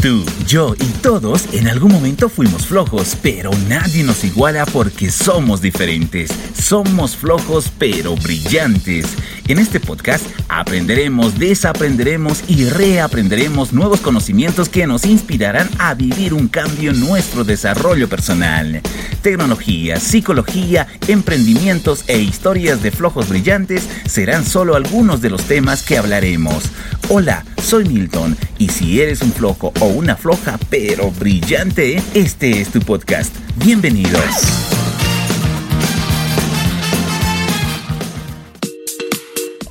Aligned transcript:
Tú, 0.00 0.24
yo 0.46 0.74
y 0.80 0.86
todos 1.02 1.44
en 1.52 1.68
algún 1.68 1.92
momento 1.92 2.30
fuimos 2.30 2.66
flojos, 2.66 3.18
pero 3.20 3.50
nadie 3.68 4.02
nos 4.02 4.24
iguala 4.24 4.64
porque 4.64 5.10
somos 5.10 5.60
diferentes. 5.60 6.30
Somos 6.58 7.16
flojos 7.16 7.70
pero 7.78 8.16
brillantes. 8.16 9.04
En 9.46 9.58
este 9.58 9.78
podcast 9.78 10.24
aprenderemos, 10.48 11.38
desaprenderemos 11.38 12.42
y 12.48 12.64
reaprenderemos 12.64 13.74
nuevos 13.74 14.00
conocimientos 14.00 14.70
que 14.70 14.86
nos 14.86 15.04
inspirarán 15.04 15.68
a 15.78 15.92
vivir 15.92 16.32
un 16.32 16.48
cambio 16.48 16.92
en 16.92 17.00
nuestro 17.00 17.44
desarrollo 17.44 18.08
personal. 18.08 18.80
Tecnología, 19.20 20.00
psicología, 20.00 20.86
emprendimientos 21.08 22.04
e 22.06 22.20
historias 22.20 22.82
de 22.82 22.90
flojos 22.90 23.28
brillantes 23.28 23.86
serán 24.06 24.46
solo 24.46 24.76
algunos 24.76 25.20
de 25.20 25.28
los 25.28 25.42
temas 25.42 25.82
que 25.82 25.98
hablaremos. 25.98 26.70
Hola, 27.12 27.44
soy 27.60 27.86
Milton 27.86 28.36
y 28.56 28.68
si 28.68 29.00
eres 29.00 29.20
un 29.20 29.32
flojo 29.32 29.72
o 29.80 29.86
una 29.86 30.14
floja 30.14 30.60
pero 30.70 31.10
brillante, 31.10 32.00
este 32.14 32.60
es 32.60 32.70
tu 32.70 32.78
podcast. 32.78 33.34
Bienvenidos. 33.56 34.22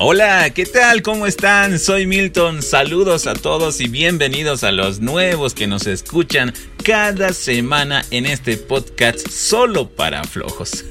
Hola, 0.02 0.50
¿qué 0.50 0.66
tal? 0.66 1.00
¿Cómo 1.00 1.26
están? 1.26 1.78
Soy 1.78 2.06
Milton. 2.06 2.62
Saludos 2.62 3.26
a 3.26 3.32
todos 3.32 3.80
y 3.80 3.88
bienvenidos 3.88 4.62
a 4.62 4.70
los 4.70 5.00
nuevos 5.00 5.54
que 5.54 5.66
nos 5.66 5.86
escuchan 5.86 6.52
cada 6.82 7.32
semana 7.32 8.04
en 8.10 8.26
este 8.26 8.56
podcast 8.56 9.28
solo 9.28 9.88
para 9.88 10.24
flojos. 10.24 10.84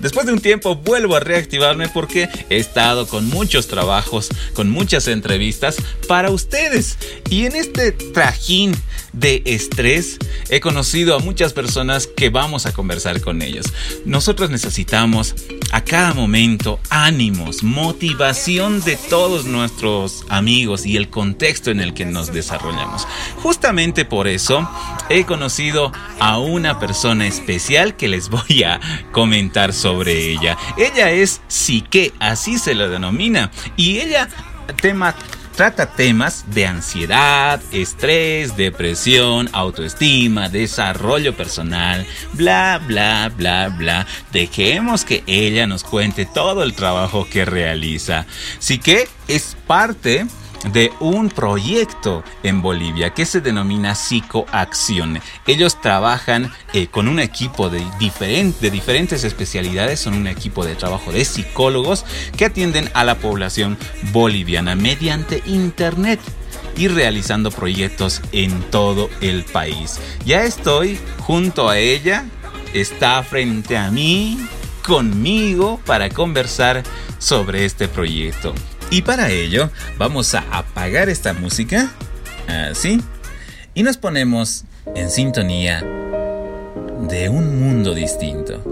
Después 0.00 0.26
de 0.26 0.32
un 0.32 0.40
tiempo 0.40 0.76
vuelvo 0.76 1.16
a 1.16 1.20
reactivarme 1.20 1.88
porque 1.88 2.28
he 2.50 2.56
estado 2.56 3.06
con 3.06 3.28
muchos 3.28 3.68
trabajos, 3.68 4.28
con 4.54 4.70
muchas 4.70 5.08
entrevistas 5.08 5.76
para 6.08 6.30
ustedes. 6.30 6.98
Y 7.30 7.46
en 7.46 7.56
este 7.56 7.92
trajín 7.92 8.74
de 9.12 9.42
estrés 9.46 10.18
he 10.50 10.60
conocido 10.60 11.16
a 11.16 11.20
muchas 11.20 11.52
personas 11.52 12.06
que 12.06 12.28
vamos 12.28 12.66
a 12.66 12.72
conversar 12.72 13.20
con 13.20 13.40
ellos. 13.42 13.66
Nosotros 14.04 14.50
necesitamos 14.50 15.34
a 15.72 15.82
cada 15.82 16.12
momento 16.14 16.80
ánimos, 16.90 17.62
motivación 17.62 18.82
de 18.82 18.96
todos 18.96 19.46
nuestros 19.46 20.24
amigos 20.28 20.86
y 20.86 20.96
el 20.96 21.08
contexto 21.08 21.70
en 21.70 21.80
el 21.80 21.94
que 21.94 22.04
nos 22.04 22.32
desarrollamos. 22.32 23.06
Justamente 23.42 24.04
por 24.04 24.28
eso 24.28 24.68
he 25.08 25.24
conocido 25.24 25.35
a 26.20 26.38
una 26.38 26.78
persona 26.78 27.26
especial 27.26 27.96
que 27.96 28.08
les 28.08 28.28
voy 28.28 28.62
a 28.62 28.80
comentar 29.12 29.72
sobre 29.72 30.30
ella. 30.30 30.56
Ella 30.76 31.10
es 31.10 31.40
Psique, 31.48 32.12
así 32.18 32.58
se 32.58 32.74
lo 32.74 32.88
denomina, 32.88 33.50
y 33.76 33.98
ella 33.98 34.28
tema 34.80 35.14
trata 35.56 35.86
temas 35.86 36.44
de 36.48 36.66
ansiedad, 36.66 37.60
estrés, 37.72 38.56
depresión, 38.56 39.48
autoestima, 39.52 40.48
desarrollo 40.48 41.34
personal, 41.34 42.06
bla, 42.34 42.80
bla, 42.86 43.32
bla, 43.34 43.68
bla. 43.68 44.06
Dejemos 44.32 45.04
que 45.04 45.24
ella 45.26 45.66
nos 45.66 45.82
cuente 45.82 46.26
todo 46.26 46.62
el 46.62 46.74
trabajo 46.74 47.26
que 47.30 47.46
realiza. 47.46 48.26
Así 48.58 48.78
que 48.78 49.08
es 49.28 49.56
parte 49.66 50.26
de 50.72 50.92
un 51.00 51.28
proyecto 51.28 52.24
en 52.42 52.62
Bolivia 52.62 53.10
que 53.10 53.26
se 53.26 53.40
denomina 53.40 53.94
Psicoacción. 53.94 55.20
Ellos 55.46 55.80
trabajan 55.80 56.52
eh, 56.72 56.88
con 56.88 57.08
un 57.08 57.20
equipo 57.20 57.68
de, 57.68 57.84
de 58.60 58.70
diferentes 58.70 59.24
especialidades, 59.24 60.00
son 60.00 60.14
un 60.14 60.26
equipo 60.26 60.64
de 60.64 60.74
trabajo 60.74 61.12
de 61.12 61.24
psicólogos 61.24 62.04
que 62.36 62.46
atienden 62.46 62.90
a 62.94 63.04
la 63.04 63.16
población 63.16 63.76
boliviana 64.12 64.74
mediante 64.74 65.42
Internet 65.46 66.20
y 66.76 66.88
realizando 66.88 67.50
proyectos 67.50 68.20
en 68.32 68.60
todo 68.70 69.08
el 69.20 69.44
país. 69.44 69.98
Ya 70.24 70.44
estoy 70.44 70.98
junto 71.20 71.68
a 71.68 71.78
ella, 71.78 72.26
está 72.74 73.22
frente 73.22 73.76
a 73.76 73.90
mí, 73.90 74.38
conmigo, 74.84 75.80
para 75.86 76.10
conversar 76.10 76.82
sobre 77.18 77.64
este 77.64 77.88
proyecto. 77.88 78.54
Y 78.90 79.02
para 79.02 79.30
ello 79.30 79.70
vamos 79.98 80.34
a 80.34 80.44
apagar 80.50 81.08
esta 81.08 81.32
música, 81.32 81.90
así, 82.48 83.00
y 83.74 83.82
nos 83.82 83.96
ponemos 83.96 84.64
en 84.94 85.10
sintonía 85.10 85.80
de 87.08 87.28
un 87.28 87.60
mundo 87.60 87.94
distinto. 87.94 88.62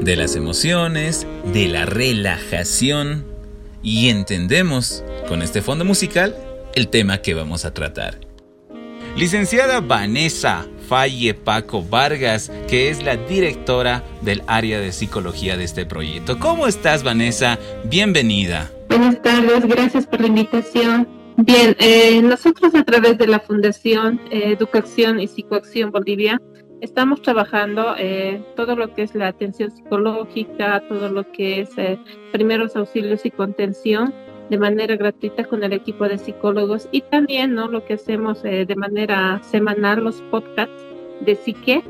De 0.00 0.16
las 0.16 0.36
emociones, 0.36 1.26
de 1.52 1.68
la 1.68 1.84
relajación, 1.84 3.26
y 3.82 4.08
entendemos 4.08 5.04
con 5.28 5.42
este 5.42 5.62
fondo 5.62 5.84
musical 5.84 6.36
el 6.74 6.88
tema 6.88 7.18
que 7.18 7.34
vamos 7.34 7.64
a 7.64 7.74
tratar. 7.74 8.18
Licenciada 9.16 9.80
Vanessa 9.80 10.66
Falle 10.88 11.34
Paco 11.34 11.82
Vargas, 11.82 12.50
que 12.66 12.88
es 12.88 13.02
la 13.02 13.16
directora 13.16 14.02
del 14.22 14.42
área 14.46 14.80
de 14.80 14.92
psicología 14.92 15.58
de 15.58 15.64
este 15.64 15.84
proyecto. 15.84 16.38
¿Cómo 16.38 16.66
estás, 16.66 17.02
Vanessa? 17.04 17.58
Bienvenida. 17.84 18.70
Buenas 18.88 19.20
tardes, 19.20 19.66
gracias 19.66 20.06
por 20.06 20.22
la 20.22 20.28
invitación. 20.28 21.06
Bien, 21.36 21.76
eh, 21.78 22.22
nosotros 22.22 22.74
a 22.74 22.84
través 22.84 23.18
de 23.18 23.26
la 23.26 23.38
Fundación 23.38 24.18
eh, 24.30 24.54
Educación 24.58 25.20
y 25.20 25.28
Psicoacción 25.28 25.92
Bolivia 25.92 26.40
estamos 26.80 27.20
trabajando 27.22 27.94
eh, 27.98 28.42
todo 28.56 28.74
lo 28.74 28.94
que 28.94 29.02
es 29.02 29.14
la 29.14 29.28
atención 29.28 29.70
psicológica, 29.70 30.82
todo 30.88 31.10
lo 31.10 31.30
que 31.32 31.60
es 31.60 31.70
primeros 32.32 32.74
auxilios 32.76 33.26
y 33.26 33.30
contención 33.30 34.14
de 34.50 34.58
manera 34.58 34.96
gratuita 34.96 35.44
con 35.44 35.62
el 35.62 35.72
equipo 35.72 36.08
de 36.08 36.18
psicólogos 36.18 36.88
y 36.90 37.02
también 37.02 37.54
¿no? 37.54 37.68
lo 37.68 37.84
que 37.84 37.94
hacemos 37.94 38.44
eh, 38.44 38.64
de 38.66 38.76
manera 38.76 39.40
semanal, 39.42 40.04
los 40.04 40.22
podcasts 40.30 40.82
de 41.20 41.34
psique 41.34 41.82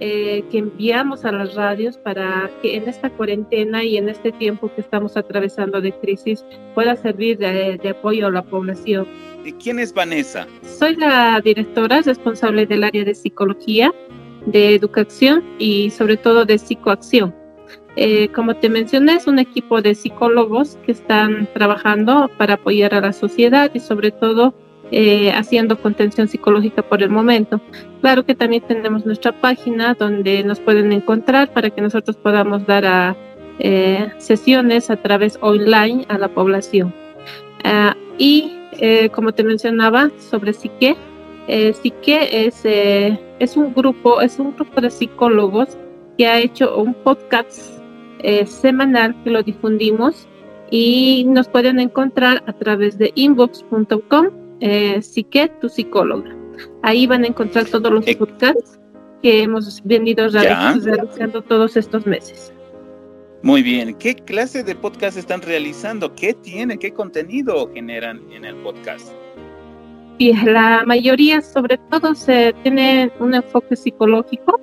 eh, 0.00 0.44
que 0.52 0.58
enviamos 0.58 1.24
a 1.24 1.32
las 1.32 1.54
radios 1.54 1.96
para 1.96 2.48
que 2.62 2.76
en 2.76 2.88
esta 2.88 3.10
cuarentena 3.10 3.82
y 3.82 3.96
en 3.96 4.08
este 4.08 4.30
tiempo 4.30 4.70
que 4.72 4.80
estamos 4.80 5.16
atravesando 5.16 5.80
de 5.80 5.92
crisis 5.92 6.44
pueda 6.74 6.94
servir 6.94 7.38
de, 7.38 7.78
de 7.82 7.88
apoyo 7.88 8.28
a 8.28 8.30
la 8.30 8.42
población. 8.42 9.08
¿Y 9.44 9.52
quién 9.54 9.80
es 9.80 9.92
Vanessa? 9.92 10.46
Soy 10.62 10.94
la 10.94 11.40
directora 11.40 12.00
responsable 12.02 12.64
del 12.64 12.84
área 12.84 13.04
de 13.04 13.14
psicología, 13.14 13.92
de 14.46 14.76
educación 14.76 15.42
y 15.58 15.90
sobre 15.90 16.16
todo 16.16 16.44
de 16.44 16.58
psicoacción. 16.58 17.34
Eh, 18.00 18.28
como 18.28 18.54
te 18.54 18.68
mencioné, 18.68 19.14
es 19.14 19.26
un 19.26 19.40
equipo 19.40 19.82
de 19.82 19.96
psicólogos 19.96 20.78
que 20.86 20.92
están 20.92 21.48
trabajando 21.52 22.30
para 22.38 22.54
apoyar 22.54 22.94
a 22.94 23.00
la 23.00 23.12
sociedad 23.12 23.72
y 23.74 23.80
sobre 23.80 24.12
todo 24.12 24.54
eh, 24.92 25.32
haciendo 25.32 25.82
contención 25.82 26.28
psicológica 26.28 26.82
por 26.82 27.02
el 27.02 27.10
momento. 27.10 27.60
Claro 28.00 28.24
que 28.24 28.36
también 28.36 28.62
tenemos 28.62 29.04
nuestra 29.04 29.32
página 29.32 29.94
donde 29.94 30.44
nos 30.44 30.60
pueden 30.60 30.92
encontrar 30.92 31.52
para 31.52 31.70
que 31.70 31.80
nosotros 31.80 32.16
podamos 32.16 32.64
dar 32.66 33.16
eh, 33.58 34.12
sesiones 34.18 34.90
a 34.90 34.96
través 35.02 35.36
online 35.40 36.06
a 36.08 36.18
la 36.18 36.28
población. 36.28 36.94
Ah, 37.64 37.96
y 38.16 38.54
como 39.10 39.32
te 39.32 39.42
mencionaba 39.42 40.08
sobre 40.18 40.52
Psique, 40.52 40.94
Psique 41.48 42.46
es, 42.46 42.64
es 42.64 43.56
un 43.56 43.74
grupo, 43.74 44.20
es 44.20 44.38
un 44.38 44.54
grupo 44.54 44.80
de 44.80 44.88
psicólogos 44.88 45.76
que 46.16 46.28
ha 46.28 46.38
hecho 46.38 46.76
un 46.76 46.94
podcast 46.94 47.77
eh, 48.22 48.46
semanal 48.46 49.14
que 49.22 49.30
lo 49.30 49.42
difundimos 49.42 50.28
y 50.70 51.24
nos 51.28 51.48
pueden 51.48 51.80
encontrar 51.80 52.42
a 52.46 52.52
través 52.52 52.98
de 52.98 53.12
inbox.com, 53.14 54.28
eh, 54.60 55.00
Psique, 55.02 55.48
tu 55.60 55.68
psicóloga. 55.68 56.34
Ahí 56.82 57.06
van 57.06 57.24
a 57.24 57.28
encontrar 57.28 57.66
todos 57.66 57.92
los 57.92 58.04
podcasts 58.16 58.78
que 59.22 59.42
hemos 59.42 59.82
venido 59.84 60.28
realizando 60.28 61.42
todos 61.42 61.76
estos 61.76 62.06
meses. 62.06 62.52
Muy 63.42 63.62
bien, 63.62 63.94
¿qué 63.94 64.14
clase 64.14 64.64
de 64.64 64.74
podcast 64.74 65.16
están 65.16 65.42
realizando? 65.42 66.14
¿Qué 66.14 66.34
tiene, 66.34 66.78
qué 66.78 66.92
contenido 66.92 67.70
generan 67.72 68.20
en 68.32 68.44
el 68.44 68.56
podcast? 68.56 69.12
Y 70.18 70.32
la 70.34 70.82
mayoría, 70.84 71.40
sobre 71.40 71.78
todo, 71.90 72.16
se 72.16 72.52
tiene 72.64 73.12
un 73.20 73.34
enfoque 73.34 73.76
psicológico, 73.76 74.60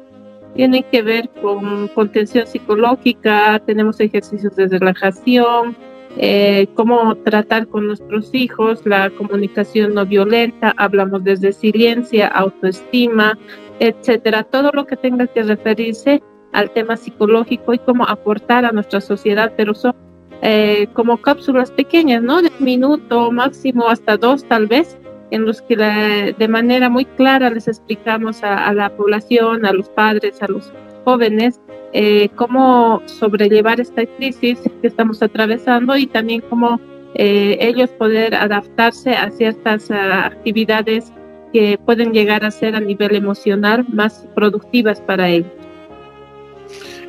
tienen 0.56 0.84
que 0.92 1.02
ver 1.02 1.30
con 1.42 1.90
contención 1.90 2.48
psicológica, 2.48 3.62
tenemos 3.66 4.00
ejercicios 4.00 4.56
de 4.56 4.68
relajación, 4.68 5.76
eh, 6.18 6.68
cómo 6.76 7.16
tratar 7.16 7.68
con 7.68 7.88
nuestros 7.88 8.34
hijos, 8.34 8.86
la 8.86 9.10
comunicación 9.10 9.94
no 9.94 10.06
violenta, 10.06 10.74
hablamos 10.78 11.24
de 11.26 11.36
resiliencia, 11.36 12.28
autoestima, 12.28 13.38
etcétera, 13.80 14.44
todo 14.44 14.72
lo 14.74 14.88
que 14.88 14.96
tenga 14.96 15.28
que 15.28 15.44
referirse 15.44 16.24
al 16.54 16.72
tema 16.72 16.96
psicológico 16.96 17.74
y 17.74 17.80
cómo 17.80 18.06
aportar 18.08 18.64
a 18.64 18.72
nuestra 18.72 19.02
sociedad, 19.02 19.52
pero 19.58 19.74
son 19.74 19.94
eh, 20.42 20.88
como 20.94 21.18
cápsulas 21.18 21.70
pequeñas, 21.72 22.24
¿no? 22.24 22.42
De 22.42 22.50
un 22.60 22.66
minuto 22.66 23.30
máximo 23.32 23.90
hasta 23.90 24.16
dos 24.16 24.46
tal 24.46 24.68
vez, 24.68 24.98
en 25.32 25.46
los 25.46 25.62
que 25.62 25.76
de 25.76 26.48
manera 26.48 26.90
muy 26.90 27.06
clara 27.06 27.50
les 27.50 27.68
explicamos 27.68 28.44
a, 28.44 28.74
la 28.74 28.90
población, 28.96 29.66
a 29.66 29.74
los 29.74 29.90
padres, 29.90 30.42
a 30.42 30.48
los 30.48 30.72
jóvenes, 31.04 31.60
eh, 31.94 32.30
cómo 32.36 33.02
sobrellevar 33.06 33.80
esta 33.80 34.06
crisis 34.06 34.60
que 34.82 34.88
estamos 34.88 35.22
atravesando 35.22 35.96
y 35.98 36.08
también 36.08 36.42
cómo 36.42 36.80
eh, 37.16 37.58
ellos 37.62 37.90
poder 37.92 38.36
adaptarse 38.36 39.12
a 39.12 39.32
ciertas 39.32 39.90
ah, 39.90 40.26
actividades 40.26 41.12
que 41.54 41.80
pueden 41.86 42.12
llegar 42.12 42.44
a 42.44 42.52
ser 42.52 42.76
a 42.76 42.82
nivel 42.82 43.16
emocional 43.16 43.86
más 43.88 44.28
productivas 44.36 45.00
para 45.00 45.30
ellos. 45.30 45.52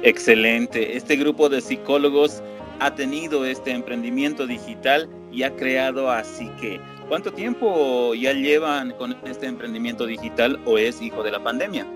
Excelente. 0.02 0.96
Este 0.96 1.16
grupo 1.16 1.48
de 1.48 1.60
psicólogos 1.60 2.42
ha 2.78 2.94
tenido 2.94 3.44
este 3.44 3.72
emprendimiento 3.72 4.46
digital 4.46 5.08
y 5.32 5.42
ha 5.42 5.56
creado 5.56 6.10
así 6.10 6.48
que. 6.60 6.80
¿Cuánto 7.08 7.32
tiempo 7.32 8.14
ya 8.14 8.32
llevan 8.32 8.92
con 8.92 9.16
este 9.24 9.46
emprendimiento 9.46 10.06
digital 10.06 10.58
o 10.64 10.76
es 10.76 11.00
hijo 11.00 11.22
de 11.22 11.30
la 11.30 11.42
pandemia? 11.42 11.86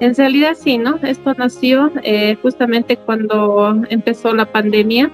En 0.00 0.14
realidad 0.16 0.54
sí, 0.54 0.78
¿no? 0.78 0.96
Esto 1.02 1.32
nació 1.34 1.92
eh, 2.02 2.36
justamente 2.42 2.96
cuando 2.96 3.80
empezó 3.88 4.34
la 4.34 4.44
pandemia. 4.44 5.08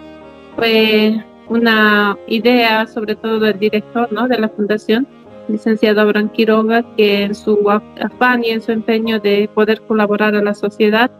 Fue 0.56 1.22
una 1.48 2.16
idea, 2.26 2.86
sobre 2.86 3.14
todo 3.14 3.40
del 3.40 3.58
director, 3.58 4.10
¿no? 4.10 4.26
De 4.26 4.38
la 4.38 4.48
fundación, 4.48 5.06
licenciado 5.48 6.00
Abraham 6.00 6.30
Quiroga, 6.30 6.82
que 6.96 7.24
en 7.24 7.34
su 7.34 7.58
afán 7.70 8.44
y 8.44 8.50
en 8.50 8.62
su 8.62 8.72
empeño 8.72 9.20
de 9.20 9.50
poder 9.52 9.82
colaborar 9.82 10.34
a 10.34 10.42
la 10.42 10.54
sociedad, 10.54 11.10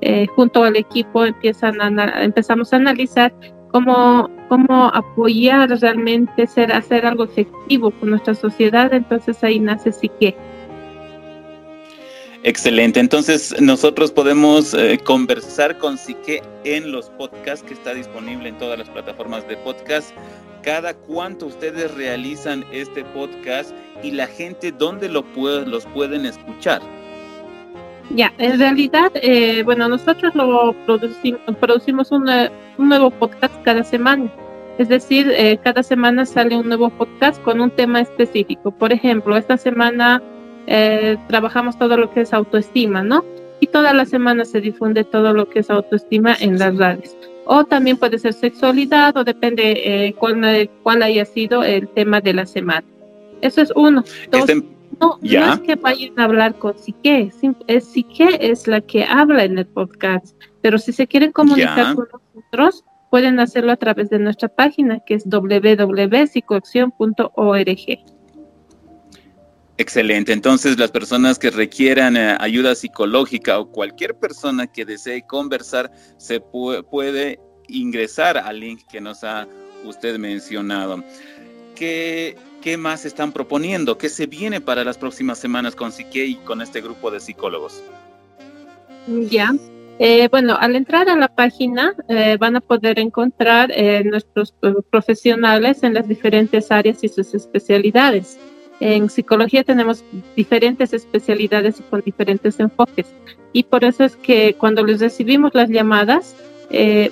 eh, 0.00 0.26
junto 0.36 0.62
al 0.62 0.76
equipo 0.76 1.24
empiezan 1.24 1.80
a, 1.80 2.22
empezamos 2.22 2.72
a 2.72 2.76
analizar 2.76 3.32
cómo, 3.72 4.30
cómo 4.48 4.88
apoyar 4.94 5.68
realmente, 5.80 6.46
ser, 6.46 6.72
hacer 6.72 7.06
algo 7.06 7.24
efectivo 7.24 7.90
con 7.90 8.10
nuestra 8.10 8.34
sociedad. 8.34 8.92
Entonces 8.92 9.42
ahí 9.42 9.60
nace 9.60 9.92
Sique. 9.92 10.36
Excelente. 12.42 13.00
Entonces 13.00 13.60
nosotros 13.60 14.12
podemos 14.12 14.72
eh, 14.74 14.98
conversar 15.02 15.78
con 15.78 15.98
Sique 15.98 16.42
en 16.64 16.92
los 16.92 17.10
podcasts 17.10 17.66
que 17.66 17.74
está 17.74 17.92
disponible 17.92 18.48
en 18.48 18.58
todas 18.58 18.78
las 18.78 18.88
plataformas 18.88 19.46
de 19.48 19.56
podcast. 19.56 20.10
Cada 20.62 20.94
cuánto 20.94 21.46
ustedes 21.46 21.92
realizan 21.94 22.64
este 22.72 23.04
podcast 23.04 23.70
y 24.02 24.12
la 24.12 24.26
gente 24.26 24.72
dónde 24.72 25.08
lo 25.08 25.24
los 25.66 25.86
pueden 25.86 26.26
escuchar. 26.26 26.82
Ya, 28.10 28.32
en 28.38 28.58
realidad, 28.58 29.10
eh, 29.14 29.62
bueno, 29.64 29.88
nosotros 29.88 30.34
lo 30.34 30.74
producimos, 30.86 31.40
producimos 31.60 32.12
un 32.12 32.26
nuevo 32.78 33.10
podcast 33.10 33.54
cada 33.64 33.82
semana. 33.82 34.30
Es 34.78 34.88
decir, 34.88 35.30
eh, 35.30 35.58
cada 35.62 35.82
semana 35.82 36.26
sale 36.26 36.56
un 36.56 36.68
nuevo 36.68 36.90
podcast 36.90 37.42
con 37.42 37.60
un 37.60 37.70
tema 37.70 38.00
específico. 38.00 38.70
Por 38.70 38.92
ejemplo, 38.92 39.36
esta 39.36 39.56
semana 39.56 40.22
eh, 40.66 41.16
trabajamos 41.28 41.78
todo 41.78 41.96
lo 41.96 42.10
que 42.10 42.20
es 42.20 42.32
autoestima, 42.32 43.02
¿no? 43.02 43.24
Y 43.58 43.68
toda 43.68 43.92
la 43.94 44.04
semana 44.04 44.44
se 44.44 44.60
difunde 44.60 45.02
todo 45.02 45.32
lo 45.32 45.48
que 45.48 45.60
es 45.60 45.70
autoestima 45.70 46.36
en 46.38 46.58
las 46.58 46.76
redes. 46.76 47.16
O 47.46 47.64
también 47.64 47.96
puede 47.96 48.18
ser 48.18 48.34
sexualidad 48.34 49.16
o 49.16 49.24
depende 49.24 50.14
cuál, 50.18 50.68
cuál 50.82 51.02
haya 51.02 51.24
sido 51.24 51.62
el 51.62 51.88
tema 51.88 52.20
de 52.20 52.34
la 52.34 52.44
semana. 52.44 52.84
Eso 53.40 53.62
es 53.62 53.72
uno. 53.74 54.04
Este 54.30 54.75
no, 55.00 55.18
no 55.20 55.52
es 55.52 55.60
que 55.60 55.76
vayan 55.76 56.18
a 56.18 56.24
hablar 56.24 56.58
con 56.58 56.76
Sique, 56.78 57.30
es 57.66 57.84
Sique 57.84 58.38
es 58.40 58.66
la 58.66 58.80
que 58.80 59.04
habla 59.04 59.44
en 59.44 59.58
el 59.58 59.66
podcast, 59.66 60.34
pero 60.62 60.78
si 60.78 60.92
se 60.92 61.06
quieren 61.06 61.32
comunicar 61.32 61.94
con 61.94 62.08
nosotros, 62.12 62.82
pueden 63.10 63.38
hacerlo 63.40 63.72
a 63.72 63.76
través 63.76 64.08
de 64.10 64.18
nuestra 64.18 64.48
página 64.48 65.00
que 65.00 65.14
es 65.14 65.28
www.psicoacción.org. 65.28 67.98
Excelente. 69.78 70.32
Entonces, 70.32 70.78
las 70.78 70.90
personas 70.90 71.38
que 71.38 71.50
requieran 71.50 72.16
eh, 72.16 72.34
ayuda 72.40 72.74
psicológica 72.74 73.58
o 73.58 73.70
cualquier 73.70 74.18
persona 74.18 74.66
que 74.66 74.86
desee 74.86 75.26
conversar, 75.26 75.92
se 76.16 76.40
puede 76.40 77.38
ingresar 77.68 78.38
al 78.38 78.60
link 78.60 78.80
que 78.90 79.02
nos 79.02 79.22
ha 79.22 79.46
usted 79.84 80.18
mencionado. 80.18 81.04
¿Qué, 81.74 82.38
¿Qué 82.66 82.76
más 82.76 83.04
están 83.04 83.30
proponiendo? 83.30 83.96
¿Qué 83.96 84.08
se 84.08 84.26
viene 84.26 84.60
para 84.60 84.82
las 84.82 84.98
próximas 84.98 85.38
semanas 85.38 85.76
con 85.76 85.92
Psique 85.92 86.26
y 86.26 86.34
con 86.34 86.60
este 86.60 86.80
grupo 86.80 87.12
de 87.12 87.20
psicólogos? 87.20 87.80
Ya. 89.06 89.54
Eh, 90.00 90.26
bueno, 90.32 90.56
al 90.58 90.74
entrar 90.74 91.08
a 91.08 91.14
la 91.14 91.28
página 91.28 91.94
eh, 92.08 92.36
van 92.40 92.56
a 92.56 92.60
poder 92.60 92.98
encontrar 92.98 93.70
eh, 93.70 94.02
nuestros 94.02 94.52
profesionales 94.90 95.84
en 95.84 95.94
las 95.94 96.08
diferentes 96.08 96.72
áreas 96.72 97.04
y 97.04 97.08
sus 97.08 97.34
especialidades. 97.34 98.36
En 98.80 99.10
psicología 99.10 99.62
tenemos 99.62 100.02
diferentes 100.34 100.92
especialidades 100.92 101.78
y 101.78 101.82
con 101.84 102.00
diferentes 102.00 102.58
enfoques. 102.58 103.06
Y 103.52 103.62
por 103.62 103.84
eso 103.84 104.02
es 104.02 104.16
que 104.16 104.54
cuando 104.54 104.84
les 104.84 104.98
recibimos 104.98 105.54
las 105.54 105.70
llamadas, 105.70 106.34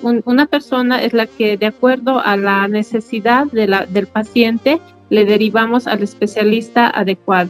una 0.01 0.47
persona 0.47 1.01
es 1.01 1.13
la 1.13 1.27
que, 1.27 1.55
de 1.55 1.67
acuerdo 1.67 2.19
a 2.19 2.35
la 2.35 2.67
necesidad 2.67 3.45
de 3.53 3.67
la, 3.67 3.85
del 3.85 4.07
paciente, 4.07 4.81
le 5.09 5.25
derivamos 5.25 5.87
al 5.87 6.03
especialista 6.03 6.89
adecuado, 6.89 7.49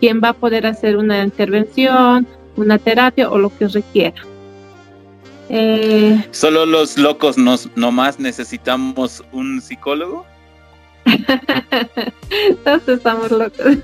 quien 0.00 0.20
va 0.22 0.30
a 0.30 0.32
poder 0.34 0.66
hacer 0.66 0.96
una 0.96 1.22
intervención, 1.22 2.26
una 2.56 2.78
terapia 2.78 3.30
o 3.30 3.38
lo 3.38 3.56
que 3.56 3.68
requiera. 3.68 4.22
Eh, 5.48 6.24
¿Solo 6.30 6.64
los 6.64 6.96
locos 6.96 7.36
nos 7.36 7.68
nomás 7.76 8.20
necesitamos 8.20 9.24
un 9.32 9.60
psicólogo? 9.60 10.24
Todos 12.64 12.88
estamos 12.88 13.30
locos. 13.32 13.78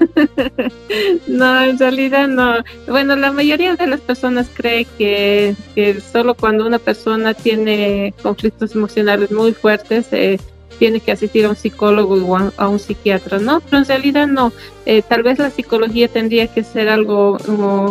no, 1.27 1.65
en 1.65 1.79
realidad 1.79 2.29
no. 2.29 2.57
Bueno, 2.87 3.17
la 3.17 3.33
mayoría 3.33 3.75
de 3.75 3.87
las 3.87 4.01
personas 4.01 4.49
cree 4.55 4.87
que, 4.97 5.57
que 5.75 6.01
solo 6.01 6.35
cuando 6.35 6.67
una 6.67 6.79
persona 6.79 7.35
tiene 7.35 8.15
conflictos 8.23 8.77
emocionales 8.77 9.33
muy 9.33 9.53
fuertes, 9.53 10.07
eh, 10.13 10.39
tiene 10.79 11.01
que 11.01 11.13
asistir 11.13 11.45
a 11.45 11.51
un 11.51 11.57
psicólogo 11.57 12.15
o 12.15 12.37
a, 12.37 12.69
un 12.69 12.79
psiquiatra, 12.79 13.39
¿no? 13.39 13.61
Pero 13.61 13.79
en 13.79 13.85
realidad 13.85 14.27
no. 14.27 14.53
Eh, 14.85 15.03
tal 15.03 15.23
vez 15.23 15.39
la 15.39 15.51
psicología 15.51 16.09
tendría 16.09 16.47
que 16.47 16.63
ser 16.63 16.89
algo 16.89 17.39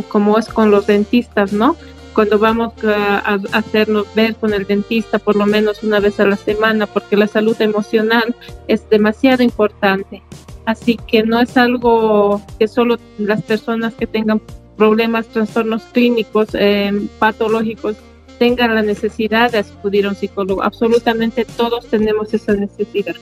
como, 0.10 0.38
es 0.38 0.48
con 0.48 0.72
los 0.72 0.88
dentistas, 0.88 1.54
¿no? 1.54 1.76
Cuando 2.14 2.40
vamos 2.40 2.74
a, 2.86 3.38
hacernos 3.52 4.08
ver 4.16 4.36
con 4.36 4.54
el 4.54 4.66
dentista 4.66 5.20
por 5.20 5.36
lo 5.36 5.46
menos 5.46 5.84
una 5.84 6.00
vez 6.00 6.20
a 6.20 6.26
la 6.26 6.38
semana, 6.38 6.88
porque 6.88 7.18
la 7.18 7.28
salud 7.28 7.60
emocional 7.60 8.36
es 8.68 8.90
demasiado 8.90 9.44
importante. 9.44 10.22
Así 10.66 10.98
que 11.08 11.24
no 11.24 11.40
es 11.40 11.58
algo 11.58 12.42
que 12.58 12.68
solo 12.68 12.98
las 13.18 13.42
personas 13.44 13.94
que 13.94 14.08
tengan 14.08 14.42
problemas, 14.78 15.28
trastornos 15.28 15.84
clínicos, 15.92 16.50
eh, 16.54 17.08
patológicos, 17.20 17.96
tengan 18.38 18.76
la 18.76 18.82
necesidad 18.82 19.52
de 19.52 19.60
acudir 19.60 20.06
a 20.06 20.10
un 20.10 20.16
psicólogo. 20.16 20.64
Absolutamente 20.64 21.46
todos 21.46 21.86
tenemos 21.88 22.34
esa 22.34 22.54
necesidad. 22.54 23.16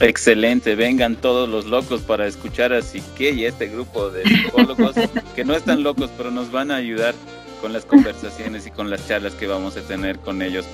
Excelente, 0.00 0.74
vengan 0.74 1.14
todos 1.14 1.48
los 1.48 1.66
locos 1.66 2.00
para 2.00 2.26
escuchar 2.26 2.72
a 2.72 2.82
Sique 2.82 3.30
y 3.30 3.44
este 3.44 3.68
grupo 3.68 4.10
de 4.10 4.24
psicólogos 4.24 4.96
que 5.36 5.44
no 5.44 5.54
están 5.54 5.84
locos, 5.84 6.10
pero 6.16 6.32
nos 6.32 6.50
van 6.50 6.72
a 6.72 6.76
ayudar 6.76 7.14
con 7.60 7.72
las 7.72 7.84
conversaciones 7.84 8.66
y 8.66 8.70
con 8.70 8.90
las 8.90 9.06
charlas 9.06 9.34
que 9.34 9.46
vamos 9.46 9.76
a 9.76 9.82
tener 9.82 10.18
con 10.18 10.42
ellos. 10.42 10.66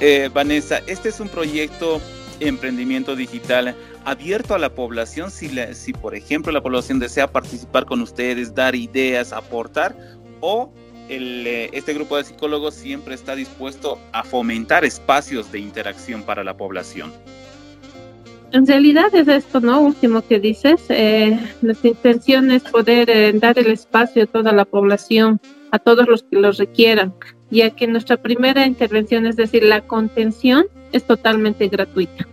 Eh, 0.00 0.30
Vanessa, 0.32 0.80
este 0.86 1.10
es 1.10 1.20
un 1.20 1.28
proyecto 1.28 2.00
emprendimiento 2.40 3.14
digital 3.14 3.76
abierto 4.06 4.54
a 4.54 4.58
la 4.58 4.74
población. 4.74 5.30
Si, 5.30 5.50
si, 5.74 5.92
por 5.92 6.14
ejemplo, 6.14 6.50
la 6.50 6.62
población 6.62 6.98
desea 6.98 7.30
participar 7.30 7.84
con 7.84 8.00
ustedes, 8.00 8.54
dar 8.54 8.74
ideas, 8.74 9.34
aportar, 9.34 9.94
o 10.40 10.72
eh, 11.10 11.70
este 11.72 11.92
grupo 11.94 12.16
de 12.16 12.24
psicólogos 12.24 12.74
siempre 12.74 13.14
está 13.14 13.34
dispuesto 13.34 13.98
a 14.12 14.22
fomentar 14.22 14.84
espacios 14.84 15.50
de 15.50 15.58
interacción 15.58 16.22
para 16.22 16.44
la 16.44 16.56
población. 16.56 17.12
En 18.52 18.66
realidad 18.66 19.14
es 19.14 19.28
esto, 19.28 19.60
¿no? 19.60 19.80
Último 19.80 20.22
que 20.22 20.40
dices. 20.40 20.80
Eh, 20.88 21.38
nuestra 21.62 21.90
intención 21.90 22.50
es 22.50 22.62
poder 22.64 23.08
eh, 23.08 23.32
dar 23.32 23.58
el 23.58 23.68
espacio 23.68 24.24
a 24.24 24.26
toda 24.26 24.52
la 24.52 24.64
población, 24.64 25.40
a 25.70 25.78
todos 25.78 26.08
los 26.08 26.24
que 26.24 26.36
lo 26.36 26.50
requieran, 26.50 27.14
ya 27.50 27.70
que 27.70 27.86
nuestra 27.86 28.16
primera 28.16 28.66
intervención, 28.66 29.26
es 29.26 29.36
decir, 29.36 29.62
la 29.62 29.82
contención, 29.82 30.66
es 30.92 31.04
totalmente 31.04 31.68
gratuita. 31.68 32.26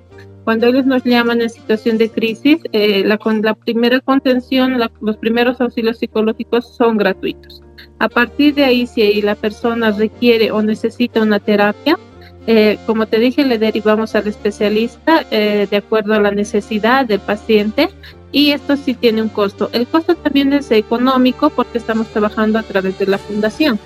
Cuando 0.48 0.68
ellos 0.68 0.86
nos 0.86 1.04
llaman 1.04 1.42
en 1.42 1.50
situación 1.50 1.98
de 1.98 2.10
crisis, 2.10 2.60
la, 2.72 3.20
la 3.42 3.54
primera 3.54 4.00
contención, 4.00 4.80
los 5.01 5.18
primeros 5.18 5.60
auxilios 5.60 5.98
psicológicos 5.98 6.74
son 6.74 6.96
gratuitos. 6.96 7.62
A 8.00 8.08
partir 8.08 8.56
de 8.56 8.63
ahí, 8.63 8.88
si 8.88 9.22
la 9.22 9.36
persona 9.36 9.92
requiere 9.92 10.51
o 10.51 10.62
necesita 10.62 11.22
una 11.22 11.42
terapia, 11.42 12.00
eh, 12.46 12.77
como 12.86 13.08
te 13.08 13.20
dije, 13.20 13.44
le 13.44 13.58
derivamos 13.58 14.16
al 14.16 14.25
especialista 14.25 15.25
eh, 15.32 15.68
de 15.70 15.75
acuerdo 15.75 16.13
a 16.13 16.22
la 16.22 16.32
necesidad 16.32 17.06
del 17.06 17.20
paciente 17.20 17.89
y 18.32 18.51
esto 18.51 18.77
sí 18.77 18.94
tiene 18.94 19.22
un 19.22 19.27
costo. 19.27 19.70
El 19.74 19.86
costo 19.86 20.16
también 20.16 20.54
es 20.54 20.72
económico 20.72 21.50
porque 21.50 21.77
estamos 21.77 22.08
trabajando 22.08 22.58
a 22.58 22.63
través 22.63 22.98
de 23.00 23.08
la 23.08 23.18
fundación. 23.18 23.77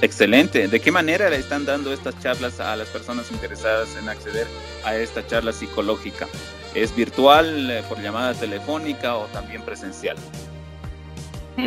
Excelente. 0.00 0.68
¿De 0.68 0.80
qué 0.80 0.92
manera 0.92 1.28
le 1.28 1.36
están 1.36 1.64
dando 1.64 1.92
estas 1.92 2.18
charlas 2.20 2.60
a 2.60 2.76
las 2.76 2.88
personas 2.88 3.30
interesadas 3.32 3.96
en 4.00 4.08
acceder 4.08 4.46
a 4.84 4.96
esta 4.96 5.26
charla 5.26 5.52
psicológica? 5.52 6.28
¿Es 6.74 6.94
virtual, 6.94 7.70
eh, 7.70 7.82
por 7.88 8.00
llamada 8.00 8.34
telefónica 8.34 9.16
o 9.16 9.26
también 9.26 9.62
presencial? 9.62 10.16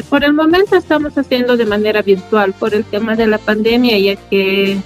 por 0.09 0.23
el 0.23 0.33
momento 0.33 0.77
estamos 0.77 1.17
haciendo 1.17 1.57
de 1.57 1.65
manera 1.65 2.01
virtual 2.01 2.53
por 2.53 2.73
el 2.73 2.85
tema 2.85 3.17
de 3.17 3.27
la 3.27 3.38
pandemia, 3.38 3.97
ya 3.97 4.15
que 4.15 4.77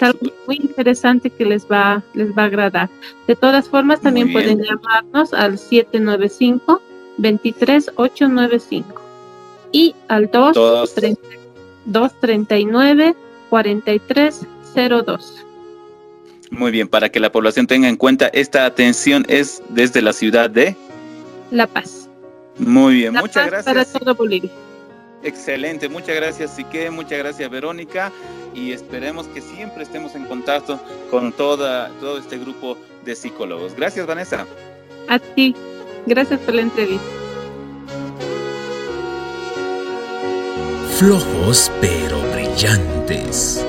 algo 0.00 0.20
muy 0.46 0.56
interesante 0.56 1.30
que 1.30 1.44
les 1.44 1.66
va, 1.66 2.04
les 2.14 2.30
va 2.36 2.42
a 2.42 2.46
agradar. 2.46 2.88
De 3.26 3.34
todas 3.34 3.68
formas, 3.68 4.00
también 4.00 4.32
pueden 4.32 4.62
llamarnos 4.62 5.34
al 5.34 5.58
795 5.58 6.80
23895 7.18 9.02
y 9.72 9.96
al 10.08 10.30
239 10.30 13.16
4302. 13.50 15.44
Muy 16.50 16.70
bien, 16.70 16.88
para 16.88 17.08
que 17.08 17.20
la 17.20 17.32
población 17.32 17.66
tenga 17.66 17.88
en 17.88 17.96
cuenta, 17.96 18.28
esta 18.28 18.66
atención 18.66 19.24
es 19.28 19.62
desde 19.70 20.02
la 20.02 20.12
ciudad 20.12 20.50
de 20.50 20.76
La 21.50 21.66
Paz. 21.66 22.08
Muy 22.58 22.94
bien, 22.94 23.14
muchas 23.14 23.46
gracias. 23.46 23.64
Para 23.64 23.84
todo 23.84 24.14
Bolivia. 24.14 24.50
Excelente, 25.24 25.88
muchas 25.88 26.14
gracias 26.16 26.54
Sique, 26.54 26.90
muchas 26.90 27.18
gracias 27.18 27.50
Verónica 27.50 28.12
y 28.54 28.72
esperemos 28.72 29.26
que 29.28 29.40
siempre 29.40 29.82
estemos 29.82 30.14
en 30.14 30.26
contacto 30.26 30.78
con 31.10 31.32
toda, 31.32 31.88
todo 31.98 32.18
este 32.18 32.36
grupo 32.38 32.76
de 33.06 33.16
psicólogos. 33.16 33.74
Gracias 33.74 34.06
Vanessa. 34.06 34.46
A 35.08 35.18
ti, 35.18 35.56
gracias 36.06 36.38
por 36.40 36.54
la 36.54 36.62
entrevista. 36.62 37.06
Flojos 40.98 41.72
pero 41.80 42.20
brillantes 42.32 43.64